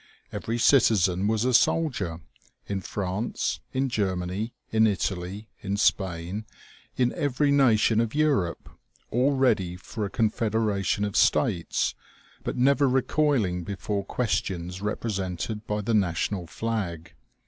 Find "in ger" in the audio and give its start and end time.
3.71-4.15